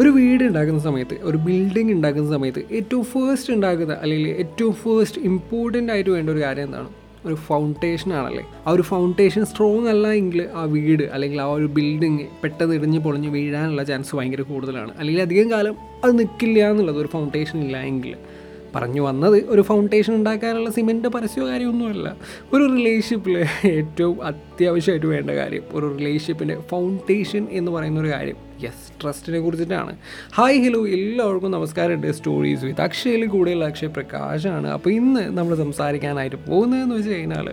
[0.00, 5.92] ഒരു വീട് ഉണ്ടാക്കുന്ന സമയത്ത് ഒരു ബിൽഡിംഗ് ഉണ്ടാക്കുന്ന സമയത്ത് ഏറ്റവും ഫേസ്റ്റ് ഉണ്ടാക്കുന്ന അല്ലെങ്കിൽ ഏറ്റവും ഫേസ്റ്റ് ഇമ്പോർട്ടന്റ്
[5.92, 6.88] ആയിട്ട് വേണ്ട ഒരു കാര്യം എന്താണ്?
[7.26, 8.44] ഒരു ഫൗണ്ടേഷൻ ആണല്ലേ?
[8.66, 13.28] ആ ഒരു ഫൗണ്ടേഷൻ സ്ട്രോങ് അല്ല എങ്കിൽ ആ വീട് അല്ലെങ്കിൽ ആ ഒരു ബിൽഡിങ് പെട്ടെന്ന് ഇടിഞ്ഞ് പൊളിഞ്ഞ്
[13.28, 14.92] വീഴാനുള്ള ചാൻസ് ഭയങ്കര കൂടുതലാണ്.
[14.98, 18.14] അല്ലെങ്കിൽ അധികം കാലം അത് നിൽക്കില്ല എന്നുള്ളത് ഒരു ഫൗണ്ടേഷൻ ഇല്ല എങ്കിൽ.
[18.74, 22.16] പറഞ്ഞു വന്നത് ഒരു ഫൗണ്ടേഷൻ ഉണ്ടാക്കാനുള്ള സിമെന്റ് പരസ്യമോ കാര്യമൊന്നുമല്ല.
[22.52, 29.40] ഒരു റിലേഷൻഷിപ്പിൽ ഏറ്റവും അത്യാവശ്യമായിട്ട് വേണ്ട കാര്യം ഒരു റിലേഷൻഷിപ്പിന്റെ ഫൗണ്ടേഷൻ എന്ന് പറയുന്ന ഒരു കാര്യം യെസ് ട്രസ്റ്റിനെ
[29.40, 29.96] കുറിച്ചിട്ടാണ്.
[30.34, 34.68] ഹായ് ഹലോ എല്ലാവർക്കും നമസ്കാരമുണ്ട് സ്റ്റോറീസ് വിത്ത് അക്ഷയിൽ കൂടെയുള്ള അക്ഷയ് പ്രകാശാണ്.
[34.68, 37.52] അപ്പോൾ ഇന്ന് നമ്മൾ സംസാരിക്കാനായിട്ട് പോകുന്നതെന്ന് വെച്ച് കഴിഞ്ഞാൽ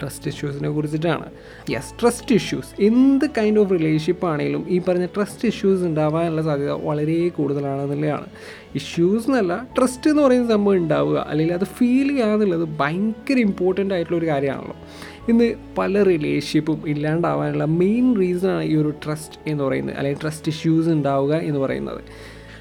[0.00, 1.26] ട്രസ്റ്റ് ഇഷ്യൂസിനെ കുറിച്ചിട്ടാണ്.
[1.70, 7.18] യെസ് ട്രസ്റ്റ് ഇഷ്യൂസ് എന്ത് കൈൻഡ് ഓഫ് റിലേഷൻഷിപ്പ് ആണെങ്കിലും ഈ പറഞ്ഞ ട്രസ്റ്റ് ഇഷ്യൂസ് ഉണ്ടാവാനുള്ള സാധ്യത വളരെ
[7.28, 8.26] കൂടുതലാണെന്നുള്ളതാണ്
[8.74, 14.18] ഇഷ്യൂസ് എന്നല്ല ട്രസ്റ്റ് എന്ന് പറയുന്ന സംഭവം ഉണ്ടാവുക അല്ലെങ്കിൽ അത് ഫീൽ ചെയ്യുക എന്നുള്ളത് ഭയങ്കര ഇമ്പോർട്ടന്റ് ആയിട്ടുള്ള
[14.18, 14.76] ഒരു കാര്യമാണല്ലോ.
[15.28, 15.46] ഇന്ന്
[15.78, 21.60] പല റിലേഷൻഷിപ്പും ഇല്ലാണ്ടാവാനുള്ള മെയിൻ റീസണാണ് ഈ ഒരു ട്രസ്റ്റ് എന്ന് പറയുന്നത് അല്ലെങ്കിൽ ട്രസ്റ്റ് ഇഷ്യൂസ് ഉണ്ടാവുക എന്ന്
[21.60, 22.02] പറയുന്നത്.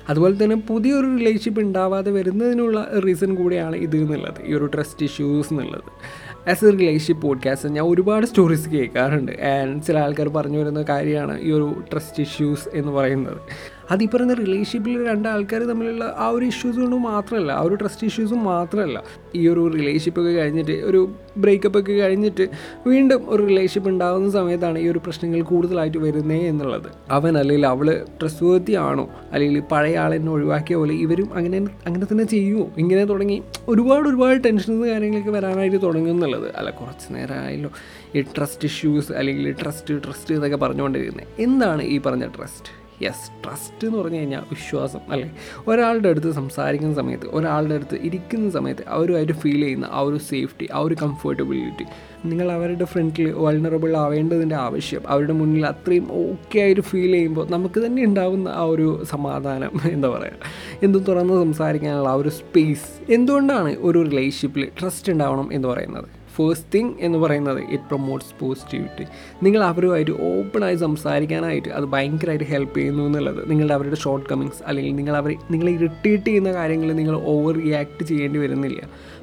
[0.10, 5.84] അതുപോലെ തന്നെ പുതിയൊരു റിലേഷൻഷിപ്പ് ഉണ്ടാവാതെ വരുന്നതിനുള്ള റീസൺ കൂടിയാണ് ഇത് എന്നുള്ളത് ഈ ഒരു ട്രസ്റ്റ് ഇഷ്യൂസ് എന്നുള്ളത്.
[6.48, 9.32] ആസ് എ റിലേഷൻഷിപ്പ് പോഡ്കാസ്റ്റ് ഞാൻ ഒരുപാട് സ്റ്റോറീസ് കേൾക്കാറുണ്ട്.
[9.32, 13.38] ആൻഡ് ചില ആൾക്കാർ പറഞ്ഞു വരുന്ന കാര്യമാണ് ഈ ഒരു ട്രസ്റ്റ് ഇഷ്യൂസ് എന്ന് പറയുന്നത്.
[13.92, 18.08] അത് ഈ പറയുന്ന റിലേഷൻഷിപ്പിൽ രണ്ട് ആൾക്കാർ തമ്മിലുള്ള ആ ഒരു ഇഷ്യൂസ് കൊണ്ട് മാത്രമല്ല ആ ഒരു ട്രസ്റ്റ്
[18.08, 19.04] ഇഷ്യൂസും മാത്രമല്ല
[19.36, 22.50] ഈ ഒരു റിലേഷൻഷിപ്പ് ഒക്കെ കഴിഞ്ഞിട്ട് ഒരു ബ്രേക്കപ്പ് ഒക്കെ കഴിഞ്ഞിട്ട്
[22.88, 26.92] വീണ്ടും ഒരു റിലേഷൻഷിപ്പ് ഉണ്ടാകുന്ന സമയത്താണ് ഈ ഒരു പ്രശ്നങ്ങൾ കൂടുതലായിട്ട് വരുന്നേ എന്നുള്ളത്.
[27.12, 29.10] അവൻ അല്ലെങ്കിൽ അവൾ ട്രസ്റ്റ് ആണോ?
[29.32, 34.88] അല്ലെങ്കിൽ പഴയ ആളെന്നെ ഒഴിവാക്കിയ പോലെ ഇവരും അങ്ങനെ അങ്ങനെ തന്നെ ചെയ്യുമോ ഇങ്ങനെ തുടങ്ങി ഒരുപാട് ഒരുപാട് ടെൻഷൻസ്
[34.88, 37.72] കാര്യങ്ങളൊക്കെ വരാനായിട്ട് തുടങ്ങുന്നുള്ളത് അല്ല കുറച്ച് നേരമായല്ലോ.
[38.16, 43.98] ഈ ട്രസ്റ്റ് ഇഷ്യൂസ് അല്ലെങ്കിൽ ട്രസ്റ്റ് ട്രസ്റ്റ് എന്നൊക്കെ പറഞ്ഞുകൊണ്ടിരിക്കുന്നത് എന്താണ് ഈ പറഞ്ഞ ട്രസ്റ്റ് യെസ് ട്രസ്റ്റ് എന്ന്
[43.98, 45.28] പറഞ്ഞു കഴിഞ്ഞാൽ വിശ്വാസം അല്ലേ?
[45.68, 50.80] ഒരാളുടെ അടുത്ത് സംസാരിക്കുന്ന സമയത്ത് ഒരാളുടെ അടുത്ത് ഇരിക്കുന്ന സമയത്ത് അവരുമായിട്ട് ഫീൽ ചെയ്യുന്ന ആ ഒരു സേഫ്റ്റി ആ
[50.80, 51.86] ഒരു കംഫർട്ടബിലിറ്റി
[52.26, 58.04] നിങ്ങൾ അവരുടെ ഫ്രണ്ടിൽ വൾണറബിൾ ആവേണ്ടതിന്റെ ആവശ്യം അവരുടെ മുന്നിൽ അത്രയും ഓക്കെ ആയിട്ട് ഫീൽ ചെയ്യുമ്പോൾ നമുക്ക് തന്നെ
[58.04, 60.52] ഉണ്ടാകുന്ന ആ ഒരു സമാധാനം എന്താ പറയുക
[60.84, 66.08] എന്തും തുറന്ന് സംസാരിക്കാനുള്ള ആ ഒരു സ്പേസ് എന്തുകൊണ്ടാണ് ഒരു റിലേഷൻഷിപ്പിൽ ട്രസ്റ്റ് ഉണ്ടാവണം എന്ന് പറയുന്നത്?
[66.38, 69.06] ഫേസ്റ്റ് തിങ് എന്ന് പറയുന്നത് ഇറ്റ് പ്രൊമോട്ട്സ് പോസിറ്റിവിറ്റി
[69.46, 75.16] നിങ്ങൾ അവരുമായിട്ട് ഓപ്പണായി സംസാരിക്കാനായിട്ട് അത് ഭയങ്കരമായിട്ട് ഹെൽപ്പ് ചെയ്യുന്നു എന്നുള്ളത് നിങ്ങളുടെ അവരുടെ ഷോർട്ട് കമ്മിങ്സ് അല്ലെങ്കിൽ നിങ്ങൾ
[75.22, 78.82] അവർ നിങ്ങൾ ഇറിറ്റേറ്റ് ചെയ്യുന്ന കാര്യങ്ങൾ നിങ്ങൾ ഓവർ റിയാക്ട് ചെയ്യേണ്ടി വരുന്നില്ല.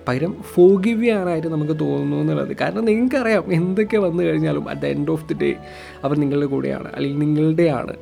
[0.08, 2.50] പകരം ഫോഗിവ് ചെയ്യാനായിട്ട് നമുക്ക് തോന്നുന്നു എന്നുള്ളത്.
[2.62, 5.50] കാരണം നിങ്ങൾക്കറിയാം എന്തൊക്കെ വന്നു കഴിഞ്ഞാലും at the end of the day
[6.04, 7.94] അവർ നിങ്ങളുടെ കൂടെയാണ് അല്ലെങ്കിൽ നിങ്ങളുടെയാണ്.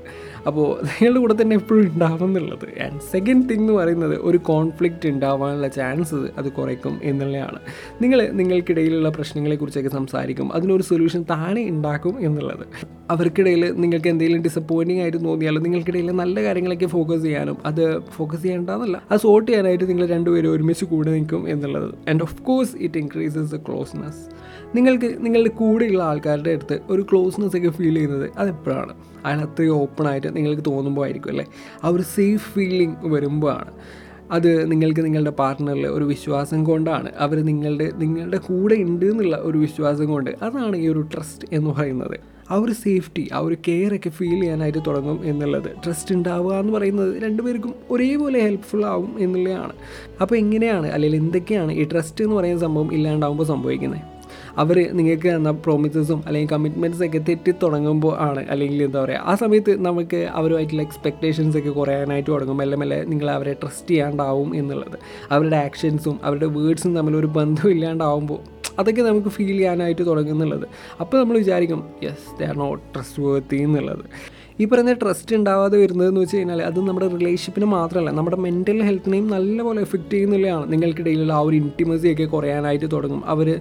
[0.46, 5.68] അപ്പോൾ നിങ്ങളുടെ കൂടെ തന്നെ എപ്പോഴും ഉണ്ടാവും എന്നുള്ളത് ആൻഡ് സെക്കൻഡ് തിങ് എന്ന് പറയുന്നത് ഒരു കോൺഫ്ലിക്റ്റ് ഉണ്ടാവാനുള്ള
[5.68, 7.58] ചാൻസ് അത് കുറയ്ക്കും എന്നുള്ളതാണ്.
[8.02, 12.64] നിങ്ങൾ നിങ്ങൾക്കിടയിലുള്ള പ്രശ്നങ്ങളെക്കുറിച്ചൊക്കെ സംസാരിക്കും അതിനൊരു സൊല്യൂഷൻ താനെ ഉണ്ടാക്കും എന്നുള്ളത്.
[13.10, 19.20] അവർക്കിടയിൽ നിങ്ങൾക്ക് എന്തെങ്കിലും ഡിസപ്പോയിന്റിംഗ് ആയിട്ട് തോന്നിയാലും നിങ്ങൾക്കിടയിൽ നല്ല കാര്യങ്ങളൊക്കെ ഫോക്കസ് ചെയ്യാനും അത് ഫോക്കസ് ചെയ്യേണ്ടതെന്നല്ല അത്
[19.20, 21.94] സോർട്ട് ചെയ്യാനായിട്ട് നിങ്ങൾ രണ്ടുപേരും ഒരുമിച്ച് കൂടെ നിൽക്കും എന്നുള്ളത്.
[22.08, 24.22] And of course it increases the closeness
[24.74, 28.94] നിങ്ങൾക്ക് നിങ്ങളുടെ കൂടെയുള്ള ആൾക്കാരുടെ അടുത്ത് ഒരു ക്ലോസ്നെസ് ഒക്കെ ഫീൽ ചെയ്യുന്നത് അതെപ്പോഴാണ്
[29.26, 31.46] അയാൾ അത്രയും ഓപ്പണായിട്ട് നിങ്ങൾക്ക് തോന്നുമ്പോൾ ആയിരിക്കും അല്ലേ?
[31.84, 33.72] ആ ഒരു സേഫ് ഫീലിംഗ് വരുമ്പോഴാണ്.
[34.30, 37.10] അത് നിങ്ങൾക്ക് നിങ്ങളുടെ പാർട്ട്ണറിൽ ഒരു വിശ്വാസം കൊണ്ടാണ്.
[37.18, 42.18] അവർ നിങ്ങളുടെ നിങ്ങളുടെ കൂടെ ഉണ്ട് എന്നുള്ള ഒരു വിശ്വാസം കൊണ്ട് അതാണ് ഈ ഒരു ട്രസ്റ്റ് എന്ന് പറയുന്നത്.
[42.50, 45.70] ആ ഒരു സേഫ്റ്റി ആ ഒരു കെയർ ഒക്കെ ഫീൽ ചെയ്യാനായിട്ട് തുടങ്ങും എന്നുള്ളത്.
[45.84, 49.72] ട്രസ്റ്റ് ഉണ്ടാവുക എന്ന് പറയുന്നത് രണ്ടുപേർക്കും ഒരേപോലെ ഹെൽപ്ഫുൾ ആവും എന്നുള്ളതാണ്.
[50.20, 54.11] അപ്പോൾ എങ്ങനെയാണ് അല്ലെങ്കിൽ എന്തൊക്കെയാണ് ഈ ട്രസ്റ്റ് എന്ന് പറയുന്ന സംഭവം ഇല്ലാണ്ടാവുമ്പോൾ സംഭവിക്കുന്നത്?
[54.58, 59.84] അവർ നിങ്ങൾക്ക് തന്ന പ്രോമിസസും അല്ലെങ്കിൽ കമ്മിറ്റ്മെന്റ്സ് ഒക്കെ തെറ്റി തുടങ്ങുമ്പോൾ ആണ് അല്ലെങ്കിൽ എന്താ പറയുക ആ സമയത്ത്
[59.84, 62.56] നമുക്ക് അവരുമായിട്ടുള്ള എക്സ്പെക്റ്റേഷൻസ് ഒക്കെ കുറയാനായിട്ട് തുടങ്ങും.
[62.56, 64.98] മെല്ലെ മെല്ലെ നിങ്ങൾ അവരെ ട്രസ്റ്റ് ചെയ്യാണ്ടാവും എന്നുള്ളത്.
[65.30, 68.40] അവരുടെ ആക്ഷൻസും അവരുടെ വേർഡ്സും തമ്മിലൊരു ബന്ധം ഇല്ലാണ്ടാവുമ്പോൾ
[68.78, 70.68] അതൊക്കെ നമുക്ക് ഫീൽ ചെയ്യാനായിട്ട് തുടങ്ങുന്നുള്ളത്
[71.00, 74.04] അപ്പോൾ നമ്മൾ വിചാരിക്കും yes they are not trustworthy എന്നുള്ളത്.
[74.60, 79.80] ഈ പറയുന്ന ട്രസ്റ്റ് ഉണ്ടാവാതെ വരുന്നതെന്ന് വെച്ച് കഴിഞ്ഞാൽ അത് നമ്മുടെ റിലേഷൻഷിപ്പിന് മാത്രമല്ല നമ്മുടെ മെന്റൽ ഹെൽത്തിനെയും നല്ലപോലെ
[79.80, 83.26] എഫക്റ്റ് ചെയ്യുന്നില്ലതാണ് നിങ്ങൾക്കിടയിലുള്ള ആ ഒരു ഇന്റിമസിയൊക്കെ കുറയാനായിട്ട് തുടങ്ങും.
[83.26, 83.60] അവർ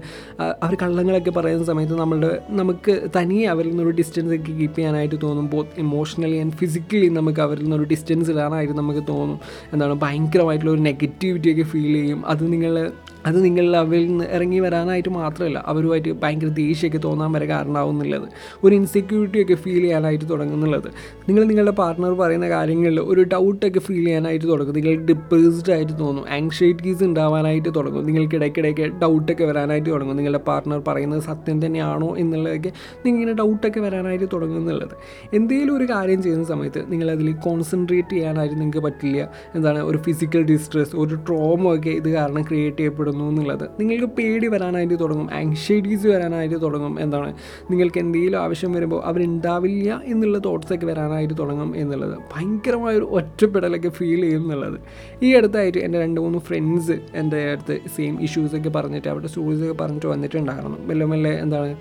[0.63, 5.49] അവർ കള്ളങ്ങളൊക്കെ പറയുന്ന സമയത്ത് നമ്മളുടെ നമുക്ക് തനിയെ അവരിൽ നിന്നൊരു ഡിസ്റ്റൻസ് ഒക്കെ കീപ്പ് ചെയ്യാനായിട്ട് തോന്നും.
[5.49, 9.39] ബോത്ത് ഇമോഷണലി ആൻഡ് ഫിസിക്കലി നമുക്ക് അവരിൽ നിന്നൊരു ഡിസ്റ്റൻസ് ഇടാനായിട്ട് നമുക്ക് തോന്നും.
[9.73, 9.93] എന്താണ്?
[9.93, 12.25] ഭയങ്കരമായിട്ടുള്ള ഒരു നെഗറ്റിവിറ്റിയൊക്കെ ഫീൽ ചെയ്യും.
[12.25, 12.91] അത് നിങ്ങൾ
[13.25, 18.29] അത് നിങ്ങൾ അവരിൽ നിന്ന് ഇറങ്ങി വരാനായിട്ട് മാത്രമല്ല അവരുമായിട്ട് ഭയങ്കര ദേഷ്യമൊക്കെ തോന്നാൻ വരെ കാരണമാവുന്നുള്ളത്.
[18.63, 20.87] ഒരു ഇൻസെക്യൂരിറ്റിയൊക്കെ ഫീൽ ചെയ്യാനായിട്ട് തുടങ്ങുന്നുള്ളത്.
[21.29, 24.75] നിങ്ങൾ നിങ്ങളുടെ പാർട്ണർ പറയുന്ന കാര്യങ്ങളിൽ ഒരു ഡൗട്ടൊക്കെ ഫീൽ ചെയ്യാനായിട്ട് തുടങ്ങും.
[24.75, 28.05] നിങ്ങൾ ഡിപ്രസ്ഡ് ആയിട്ട് തോന്നും ആങ്ഷൈറ്റീസ് ഉണ്ടാവാനായിട്ട് തുടങ്ങും.
[28.05, 30.15] നിങ്ങൾക്ക് ഇടയ്ക്കിടയ്ക്ക് ഡൗട്ടൊക്കെ വരാനായിട്ട് തുടങ്ങും.
[30.15, 32.71] നിങ്ങളുടെ പാർട്ണർ പറയുന്നത് സത്യം തന്നെയാണോ എന്നുള്ളതൊക്കെ
[33.05, 34.95] നിങ്ങളിങ്ങനെ ഡൗട്ടൊക്കെ വരാനായിട്ട് തുടങ്ങുന്നുള്ളത്.
[35.33, 39.29] എന്തെങ്കിലും ഒരു കാര്യം ചെയ്യുന്ന സമയത്ത് നിങ്ങളതിൽ കോൺസെൻട്രേറ്റ് ചെയ്യാനായിട്ട് നിങ്ങൾക്ക് പറ്റില്ല.
[39.55, 39.79] എന്താണ്?
[39.79, 43.10] ഒരു ഫിസിക്കൽ ഡിസ്ട്രെസ് ഒരു ട്രോമ ഒക്കെ ഇത് കാരണം ക്രിയേറ്റ് ചെയ്യപ്പെടും.
[43.11, 43.65] ഇഷ്ടപ്പെടുന്നു എന്നുള്ളത്.
[43.79, 45.27] നിങ്ങൾക്ക് പേടി വരാനായിട്ട് തുടങ്ങും.
[45.33, 47.29] ആങ്ഷൈറ്റീസ് വരാനായിട്ട് തുടങ്ങും എന്താണ്
[47.71, 52.15] നിങ്ങൾക്ക് എന്തെങ്കിലും ആവശ്യം വരുമ്പോൾ അവരുണ്ടാവില്ല എന്നുള്ള തോട്ട്സൊക്കെ വരാനായിട്ട് തുടങ്ങും എന്നുള്ളത്.
[52.33, 54.77] ഭയങ്കരമായൊരു ഒറ്റപ്പെടലൊക്കെ ഫീൽ ചെയ്യും എന്നുള്ളത്.
[55.23, 60.77] ഈ അടുത്തായിട്ട് എന്റെ രണ്ട് മൂന്ന് ഫ്രണ്ട്സ് എന്റെ അടുത്ത് സെയിം ഇഷ്യൂസൊക്കെ പറഞ്ഞിട്ട് അവരുടെ സ്റ്റോറീസൊക്കെ പറഞ്ഞിട്ട് വന്നിട്ടുണ്ടായിരുന്നു.
[60.85, 61.75] മെല്ലെ മെല്ലെ എന്താണ്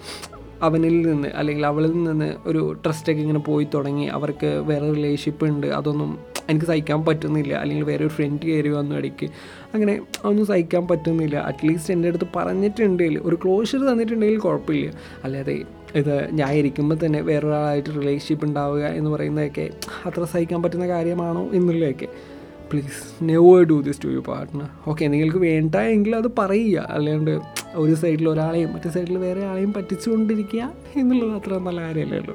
[0.62, 4.06] അവനിൽ നിന്ന് അല്ലെങ്കിൽ അവളിൽ നിന്ന് ഒരു ട്രസ്റ്റൊക്കെ ഇങ്ങനെ പോയി തുടങ്ങി.
[4.16, 5.66] അവർക്ക് വേറെ റിലേഷൻഷിപ്പ് ഉണ്ട്.
[5.78, 6.10] അതൊന്നും
[6.50, 7.54] എനിക്ക് സഹിക്കാൻ പറ്റുന്നില്ല.
[7.54, 9.26] അല്ലെങ്കിൽ വേറെ ഒരു ഫ്രണ്ട് കയറി വന്നു ഇടയ്ക്ക്.
[9.74, 11.36] അങ്ങനെ ഒന്നും സഹിക്കാൻ പറ്റുന്നില്ല.
[11.36, 14.92] അറ്റ്ലീസ്റ്റ് എന്റെ അടുത്ത് പറഞ്ഞിട്ടുണ്ടെങ്കിൽ ഒരു ക്ലോഷർ തന്നിട്ടുണ്ടെങ്കിൽ കുഴപ്പമില്ല.
[15.24, 15.62] അല്ലാതെ
[15.96, 19.70] ഇത് ഞാൻ ഇരിക്കുമ്പോൾ തന്നെ വേറൊരാളായിട്ട് റിലേഷൻഷിപ്പ് ഉണ്ടാവുക എന്ന് പറയുന്നതൊക്കെ
[20.06, 22.08] അത്ര സഹിക്കാൻ പറ്റുന്ന കാര്യമാണോ എന്നുള്ളതൊക്കെ.
[22.72, 26.86] Please never do this to you partner okay നിങ്ങൾക്ക് വേണ്ട എങ്കിൽ അത് പറയുക.
[26.90, 27.40] അല്ലാണ്ട്
[27.74, 32.34] ഒരു സൈഡിൽ ഒരാളെയും മറ്റേ സൈഡിൽ വേറെ ആളെയും പറ്റിച്ചുകൊണ്ടിരിക്കുക എന്നുള്ളത് അത്ര നല്ല കാര്യമല്ലല്ലോ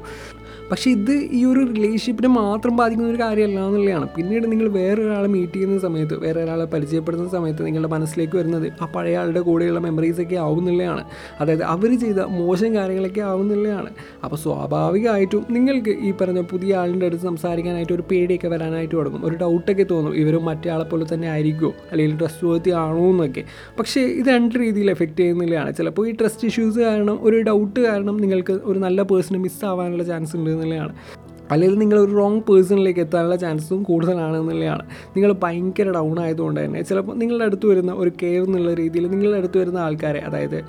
[0.71, 4.07] പക്ഷേ ഇത് ഈ ഒരു റിലേഷൻഷിപ്പിനെ മാത്രം ബാധിക്കുന്ന ഒരു കാര്യമല്ല എന്നുള്ളതാണ്.
[4.15, 9.17] പിന്നീട് നിങ്ങൾ വേറൊരാളെ മീറ്റ് ചെയ്യുന്ന സമയത്ത് വേറെ ഒരാളെ പരിചയപ്പെടുന്ന സമയത്ത് നിങ്ങളുടെ മനസ്സിലേക്ക് വരുന്നത് ആ പഴയ
[9.17, 11.03] ആളുടെ കൂടെയുള്ള മെമ്മറീസൊക്കെ ആവുന്നുള്ളതാണ്
[11.41, 13.89] അതായത് അവർ ചെയ്ത മോശം കാര്യങ്ങളൊക്കെ ആവുന്നുള്ളതാണ്
[14.23, 19.25] അപ്പോൾ സ്വാഭാവികമായിട്ടും നിങ്ങൾക്ക് ഈ പറഞ്ഞ പുതിയ ആളിന്റെ അടുത്ത് സംസാരിക്കാനായിട്ട് ഒരു പേടിയൊക്കെ വരാനായിട്ട് തുടങ്ങും.
[19.25, 20.15] ഒരു ഡൗട്ടൊക്കെ തോന്നും.
[20.15, 23.45] ഇവരും മറ്റേ ആളെ പോലെ തന്നെ ആയിരിക്കുമോ അല്ലെങ്കിൽ ട്രസ്റ്റ് വർത്തി ആണോ എന്നൊക്കെ.
[23.79, 28.51] പക്ഷേ ഇത് രണ്ട് രീതിയിൽ എഫക്റ്റ് ചെയ്യുന്നില്ലയാണ് ചിലപ്പോൾ ഈ ട്രസ്റ്റ് ഇഷ്യൂസ് കാരണം ഒരു ഡൗട്ട് കാരണം നിങ്ങൾക്ക്
[28.63, 30.95] ഒരു നല്ല പേഴ്സണെ മിസ്സാവാനുള്ള ചാൻസ് ഉണ്ട് എന്നുള്ളതാണ്
[31.51, 34.83] അല്ലെങ്കിൽ നിങ്ങൾ ഒരു റോങ് പേഴ്സണിലേക്ക് എത്താനുള്ള ചാൻസും കൂടുതലാണ് എന്നുള്ളതാണ്
[35.15, 39.57] നിങ്ങൾ ഭയങ്കര ഡൗൺ ആയതുകൊണ്ട് തന്നെ ചിലപ്പോൾ നിങ്ങളുടെ അടുത്ത് വരുന്ന ഒരു കെയർ എന്നുള്ള രീതിയിൽ നിങ്ങളുടെ അടുത്ത്
[39.57, 40.63] വരുന്ന ആൾക്കാരെ അതായത്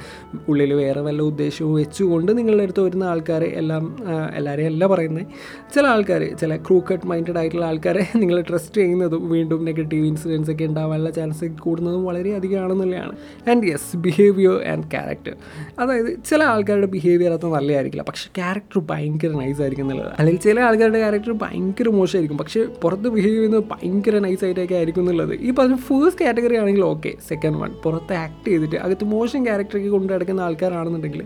[0.49, 3.97] ഉള്ളിൽ വേറെ വല്ല ഉദ്ദേശവും വെച്ചുകൊണ്ട് നിങ്ങളുടെ അടുത്ത് വരുന്ന ആൾക്കാരെ എല്ലാം
[4.37, 5.27] എല്ലാവരെയും അല്ല പറയുന്നത്
[5.75, 11.11] ചില ആൾക്കാർ ചില ക്രൂക്കട്ട് മൈൻഡഡ് ആയിട്ടുള്ള ആൾക്കാരെ നിങ്ങൾ ട്രസ്റ്റ് ചെയ്യുന്നതും വീണ്ടും നെഗറ്റീവ് ഇൻസിഡൻസ് ഒക്കെ ഉണ്ടാവാനുള്ള
[11.11, 13.15] ചാൻസ് കൂടുന്നതും വളരെ അധികമാണെന്നുള്ളതാണ്
[13.51, 15.35] and yes behaviour and character
[15.79, 18.03] അതായത് ചില ആൾക്കാരുടെ ബിഹേവിയർ അത്ര നല്ലതായിരിക്കില്ല.
[18.03, 20.13] പക്ഷേ ക്യാരക്ടർ ഭയങ്കര നൈസ് ആയിരിക്കും എന്നുള്ളത്.
[20.19, 22.39] അല്ലെങ്കിൽ ചില ആൾക്കാരുടെ ക്യാരക്ടർ ഭയങ്കര മോശമായിരിക്കും.
[22.39, 25.35] പക്ഷേ പുറത്ത് ബിഹേവ് ചെയ്യുന്നത് ഭയങ്കര നൈസ് ആയിട്ടൊക്കെ ആയിരിക്കും എന്നുള്ളത്.
[25.41, 30.13] ഈ പറഞ്ഞ ഫേസ്റ്റ് കാറ്റഗറി ആണെങ്കിൽ ഓക്കെ സെക്കൻഡ് വൺ പുറത്ത് ആക്ട് ചെയ്തിട്ട് അകത്ത് മോശം ക്യാരക്ടറൊക്കെ കൊണ്ട്
[30.13, 31.23] നടക്കുന്ന ആൾക്കാരാണെന്നുണ്ടെങ്കിൽ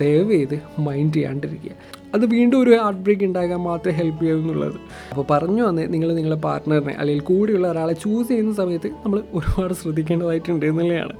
[0.00, 1.72] ദയവ് ചെയ്ത് മൈൻഡ് ചെയ്യാണ്ടിരിക്കുക.
[2.14, 4.76] അത് വീണ്ടും ഒരു ഹാർട്ട് ബ്രേക്ക് ഉണ്ടാകാൻ മാത്രമേ ഹെൽപ്പ് ചെയ്യൂ എന്നുള്ളത്.
[5.10, 10.66] അപ്പോൾ പറഞ്ഞു വന്ന് നിങ്ങൾ നിങ്ങളുടെ പാർട്ട്ണറിനെ അല്ലെങ്കിൽ കൂടെയുള്ള ഒരാളെ ചൂസ് ചെയ്യുന്ന സമയത്ത് നമ്മൾ ഒരുപാട് ശ്രദ്ധിക്കേണ്ടതായിട്ടുണ്ട്
[10.66, 11.16] എന്നുള്ളതാണ്.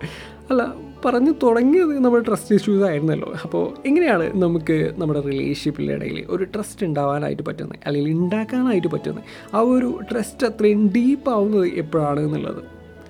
[0.50, 0.62] അല്ല
[1.04, 3.32] പറഞ്ഞു തുടങ്ങിയത് നമ്മൾ ട്രസ്റ്റ് ഇഷ്യൂസ് ആയിരുന്നല്ലോ.
[3.44, 7.78] അപ്പോൾ എങ്ങനെയാണ് നമുക്ക് നമ്മുടെ റിലേഷൻഷിപ്പിന്റെ ഇടയിൽ ഒരു ട്രസ്റ്റ് ഉണ്ടാവാനായിട്ട് പറ്റുന്നത്?
[7.86, 9.24] അല്ലെങ്കിൽ ഉണ്ടാക്കാനായിട്ട് പറ്റുന്നത്?
[9.54, 12.62] ആ ഒരു ട്രസ്റ്റ് അത്രയും ഡീപ്പ് ആവുന്നത് എപ്പോഴാണ് എന്നുള്ളത്?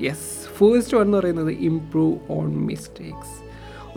[0.03, 3.35] യെസ് ഫേസ്റ്റ് വൺ എന്ന് പറയുന്നത് ഇംപ്രൂവ് ഓൺ മിസ്റ്റേക്സ്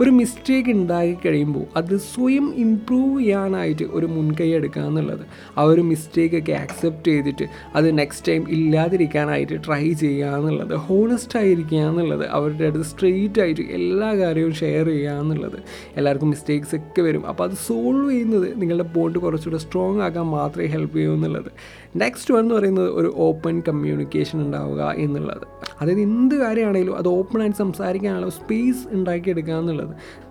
[0.00, 5.20] ഒരു മിസ്റ്റേക്ക് ഉണ്ടാക്കി കഴിയുമ്പോൾ അത് സ്വയം ഇമ്പ്രൂവ് ചെയ്യാനായിട്ട് ഒരു മുൻകൈ എടുക്കുക എന്നുള്ളത്.
[5.58, 12.26] ആ ഒരു മിസ്റ്റേക്കൊക്കെ ആക്സെപ്റ്റ് ചെയ്തിട്ട് അത് നെക്സ്റ്റ് ടൈം ഇല്ലാതിരിക്കാനായിട്ട് ട്രൈ ചെയ്യുക എന്നുള്ളത് ഹോണസ്റ്റ് ആയിരിക്കുക എന്നുള്ളത്
[12.26, 15.58] അവരുടെ അടുത്ത് സ്ട്രെയിറ്റ് ആയിട്ട് എല്ലാ കാര്യവും ഷെയർ ചെയ്യുക എന്നുള്ളത്.
[15.96, 17.26] എല്ലാവർക്കും മിസ്റ്റേക്സ് ഒക്കെ വരും.
[17.26, 21.50] അപ്പോൾ അത് സോൾവ് ചെയ്യുന്നത് നിങ്ങളുടെ ബോണ്ട് കുറച്ചുകൂടെ സ്ട്രോങ് ആക്കാൻ മാത്രമേ ഹെൽപ്പ് ചെയ്യൂ എന്നുള്ളത്.
[21.96, 25.46] നെക്സ്റ്റ് വൺ എന്ന് പറയുന്നത് ഒരു ഓപ്പൺ കമ്മ്യൂണിക്കേഷൻ ഉണ്ടാവുക എന്നുള്ളത്.
[25.80, 29.87] അതായത് എന്ത് കാര്യമാണെങ്കിലും അത് ഓപ്പൺ ആയിട്ട് സംസാരിക്കാനുള്ള സ്പേസ് ഉണ്ടാക്കിയെടുക്കുക എന്നുള്ളത്.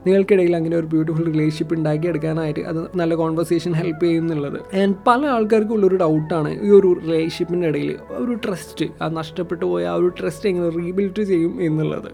[0.07, 5.95] നിങ്ങൾക്കിടയിൽ അങ്ങനെ ഒരു ബ്യൂട്ടിഫുൾ റിലേഷൻഷിപ്പ് ഉണ്ടാക്കിയെടുക്കാനായിട്ട് അത് നല്ല കോൺവെർസേഷൻ ഹെൽപ്പ് ചെയ്യുന്നുള്ളത് ആൻഡ് പല ആൾക്കാർക്കും ഉള്ളൊരു
[5.95, 7.97] ഡൗട്ടാണ് ഈ ഒരു റിലേഷൻഷിപ്പിന്റെ ഇടയിൽ.
[8.09, 12.11] ഒരു ട്രസ്റ്റ് ആ നഷ്ടപ്പെട്ടു പോയ ആ ഒരു ട്രസ്റ്റ് എങ്ങനെ റീബിൽഡ് ചെയ്യും എന്നുള്ളത്.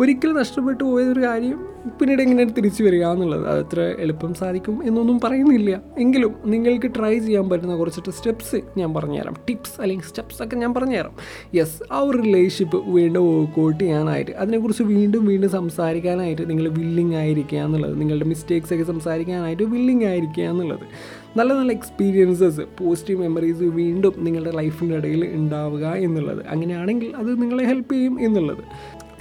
[0.00, 1.66] ഒരിക്കൽ നഷ്ടപ്പെട്ടു പോയൊരു കാര്യം
[2.00, 5.80] പിന്നീട് എങ്ങനെ തിരിച്ചു വരിക എന്നുള്ളത് അത് എത്ര എളുപ്പം സാധിക്കും എന്നൊന്നും പറയുന്നില്ല.
[5.98, 9.36] എങ്കിലും നിങ്ങൾക്ക് ട്രൈ ചെയ്യാൻ പറ്റുന്ന കുറച്ച് സ്റ്റെപ്സ് ഞാൻ പറഞ്ഞുതരാം.
[9.48, 11.14] ടിപ്സ് അല്ലെങ്കിൽ സ്റ്റെപ്സ് ഒക്കെ ഞാൻ പറഞ്ഞുതരാം.
[11.54, 18.00] യെസ് ആ ഒരു റിലേഷൻഷിപ്പ് വീണ്ടും വർക്കൗട്ട് ചെയ്യാനായിട്ട് അതിനെക്കുറിച്ച് വീണ്ടും വീണ്ടും സംസാരിക്കാനായിട്ട് നിങ്ങൾ വില്ലിങ് ആയിരിക്കുക എന്നുള്ളത്
[18.00, 20.80] നിങ്ങളുടെ മിസ്റ്റേക്സ് ഒക്കെ സംസാരിക്കാനായിട്ട് വില്ലിങ് ആയിരിക്കുക എന്നുള്ളത്
[21.36, 27.94] നല്ല നല്ല എക്സ്പീരിയൻസസ് പോസിറ്റീവ് മെമ്മറീസ് വീണ്ടും നിങ്ങളുടെ ലൈഫിന്റെ ഇടയിൽ ഉണ്ടാവുക എന്നുള്ളത് അങ്ങനെയാണെങ്കിൽ അത് നിങ്ങളെ ഹെൽപ്പ്
[27.94, 28.64] ചെയ്യും എന്നുള്ളത്.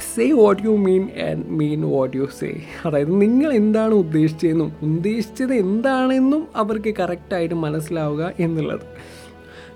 [0.01, 6.47] Say what you mean and mean what you say അതായത് നിങ്ങൾ എന്താണ് ഉദ്ദേശിച്ചതെന്നും ഉദ്ദേശിച്ചത് എന്താണെന്നും
[6.55, 8.85] അവർക്ക് കറക്റ്റായിട്ട് മനസ്സിലാവുക എന്നുള്ളത്.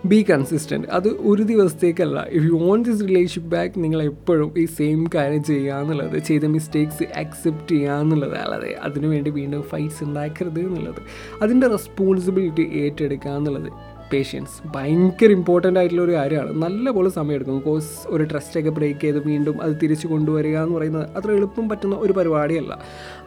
[0.06, 2.28] ബി കൺസിസ്റ്റന്റ് അത് ഒരു ദിവസത്തേക്കല്ല.
[2.32, 7.04] If you want this relationship back നിങ്ങൾ എപ്പോഴും ഈ സെയിം കാര്യം ചെയ്യുക എന്നുള്ളത് ചെയ്ത മിസ്റ്റേക്സ്
[7.04, 11.02] അക്സെപ്റ്റ് ചെയ്യുക എന്നുള്ളത് അല്ലാതെ അതിനുവേണ്ടി വീണ്ടും ഫൈറ്റ്സ് ഉണ്ടാക്കരുത് എന്നുള്ളത്.
[11.42, 13.93] അതിന്റെ റെസ്പോൺസിബിലിറ്റി ഏറ്റെടുക്കുക എന്നുള്ളത്.
[14.14, 16.52] പേഷ്യൻസ് ഭയങ്കര ഇമ്പോർട്ടന്റ് ആയിട്ടുള്ള ഒരു കാര്യമാണ്.
[16.64, 21.70] നല്ലപോലെ സമയമെടുക്കും കോസ് ഒരു ട്രസ്റ്റൊക്കെ ബ്രേക്ക് ചെയ്ത് വീണ്ടും അത് തിരിച്ചു കൊണ്ടുവരിക എന്ന് പറയുന്നത് അത്ര എളുപ്പം
[21.70, 22.74] പറ്റുന്ന ഒരു പരിപാടിയല്ല.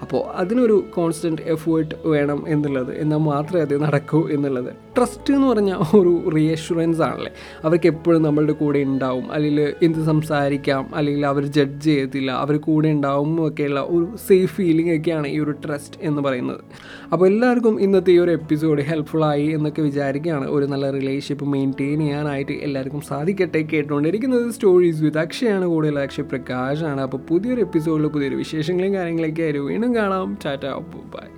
[0.02, 2.92] അപ്പോൾ അതിനൊരു കോൺസ്റ്റന്റ് എഫേർട്ട് വേണം എന്നുള്ളത്.
[2.98, 4.70] എന്നാൽ മാത്രമേ അത് നടക്കൂ എന്നുള്ളത്.
[4.96, 7.32] ട്രസ്റ്റ് എന്ന് പറഞ്ഞാൽ ഒരു റീഅഷുറൻസ് ആണല്ലേ?
[7.64, 9.32] അവർക്ക് എപ്പോഴും നമ്മളുടെ കൂടെ ഉണ്ടാവും.
[9.32, 12.30] അല്ലെങ്കിൽ എന്ത് സംസാരിക്കാം അല്ലെങ്കിൽ അവർ ജഡ്ജ് ചെയ്യത്തില്ല.
[12.30, 16.60] അവർ കൂടെ ഉണ്ടാവും ഒക്കെയുള്ള ഒരു സേഫ് ഫീലിംഗ് ഒക്കെയാണ് ഈ ഒരു ട്രസ്റ്റ് എന്ന് പറയുന്നത്.
[17.12, 23.00] അപ്പോൾ എല്ലാവർക്കും ഇന്നത്തെ ഈ ഒരു എപ്പിസോഡ് ഹെൽപ്ഫുള്ളായി എന്നൊക്കെ വിചാരിക്കുകയാണ് ഒരു നല്ല റിലേഷൻഷിപ്പ് മെയിന്റെയിൻ ചെയ്യാനായിട്ട് എല്ലാവർക്കും
[23.00, 25.64] സാധിക്കട്ടെ കേട്ടുകൊണ്ടിരിക്കുന്നത് സ്റ്റോറീസ് വിത്ത് അക്ഷയാണ്.
[25.64, 27.00] കൂടുതൽ അക്ഷയ് പ്രകാശാണ്.
[27.00, 30.38] അപ്പോൾ പുതിയൊരു എപ്പിസോഡിൽ പുതിയൊരു വിശേഷങ്ങളും കാര്യങ്ങളൊക്കെ ആയിരുന്നു വീണ്ടും കാണാം.
[30.44, 30.66] ടാറ്റ
[31.14, 31.28] ബൈ